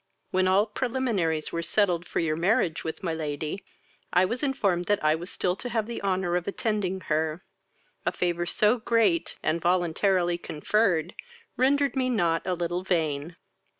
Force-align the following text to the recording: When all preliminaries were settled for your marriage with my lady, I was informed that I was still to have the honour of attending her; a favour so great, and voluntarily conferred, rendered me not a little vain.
When 0.31 0.47
all 0.47 0.65
preliminaries 0.65 1.51
were 1.51 1.61
settled 1.61 2.07
for 2.07 2.19
your 2.19 2.35
marriage 2.35 2.83
with 2.83 3.03
my 3.03 3.13
lady, 3.13 3.63
I 4.11 4.25
was 4.25 4.41
informed 4.41 4.87
that 4.87 5.03
I 5.05 5.13
was 5.13 5.29
still 5.29 5.55
to 5.57 5.69
have 5.69 5.85
the 5.85 6.01
honour 6.01 6.35
of 6.35 6.47
attending 6.47 7.01
her; 7.01 7.43
a 8.03 8.11
favour 8.11 8.47
so 8.47 8.79
great, 8.79 9.35
and 9.43 9.61
voluntarily 9.61 10.39
conferred, 10.39 11.13
rendered 11.55 11.95
me 11.95 12.09
not 12.09 12.41
a 12.47 12.55
little 12.55 12.81
vain. 12.83 13.35